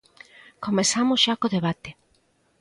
Comezamos 0.65 1.19
xa 1.23 1.33
co 1.39 1.53
debate. 1.55 1.89